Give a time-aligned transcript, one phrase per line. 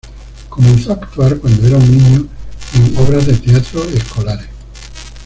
[0.49, 2.27] Comenzó a actuar cuando era un niño
[2.73, 4.49] en obras de teatro escolares.